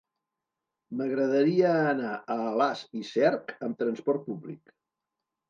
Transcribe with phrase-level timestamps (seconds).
[1.01, 4.77] M'agradaria anar a Alàs i Cerc amb trasport públic.